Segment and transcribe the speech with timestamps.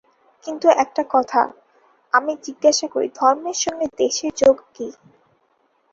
[0.45, 1.41] কিন্তু একটা কথা
[2.13, 4.87] আমি জিজ্ঞাসা করি– ধর্মের সঙ্গে দেশের যোগ কী?